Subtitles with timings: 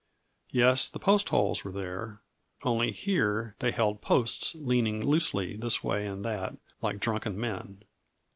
[0.49, 2.21] Yes, the post holes were there,
[2.63, 7.83] only here they held posts leaning loosely this way and that like drunken men.